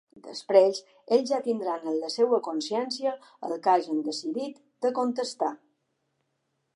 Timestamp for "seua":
2.13-2.39